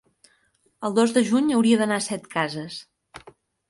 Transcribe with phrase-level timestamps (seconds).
[0.89, 2.85] el dos de juny hauria d'anar a Setcases.